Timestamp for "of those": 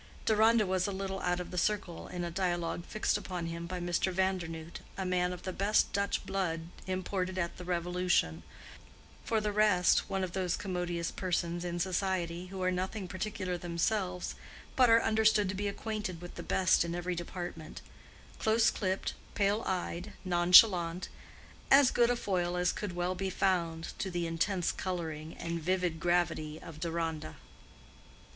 10.23-10.57